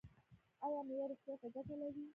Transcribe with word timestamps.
ایا 0.65 0.79
میوه 0.87 1.05
روغتیا 1.09 1.33
ته 1.41 1.47
ګټه 1.55 1.75
لري؟ 1.81 2.03